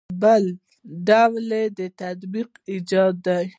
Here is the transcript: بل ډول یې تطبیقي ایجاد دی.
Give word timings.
بل 0.21 0.43
ډول 1.07 1.47
یې 1.79 1.87
تطبیقي 1.99 2.59
ایجاد 2.71 3.15
دی. 3.27 3.45